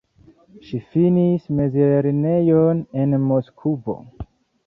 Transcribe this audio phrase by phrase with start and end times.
[0.67, 3.99] Ŝi finis mezlernejon en Moskvo.